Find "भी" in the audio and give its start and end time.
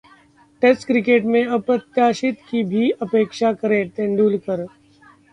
2.63-2.89